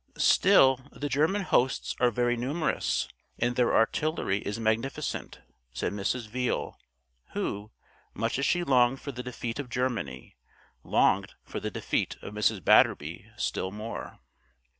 "Still, 0.17 0.77
the 0.91 1.07
German 1.09 1.43
hosts 1.43 1.95
are 1.99 2.09
very 2.09 2.35
numerous, 2.35 3.07
and 3.37 3.55
their 3.55 3.75
artillery 3.75 4.39
is 4.39 4.59
magnificent," 4.59 5.41
said 5.73 5.93
Mrs. 5.93 6.27
Veale, 6.27 6.73
who, 7.33 7.69
much 8.15 8.39
as 8.39 8.45
she 8.47 8.63
longed 8.63 8.99
for 8.99 9.11
the 9.11 9.21
defeat 9.21 9.59
of 9.59 9.69
Germany, 9.69 10.35
longed 10.83 11.35
for 11.43 11.59
the 11.59 11.69
defeat 11.69 12.17
of 12.23 12.33
Mrs. 12.33 12.65
Batterby 12.65 13.27
still 13.37 13.69
more. 13.69 14.17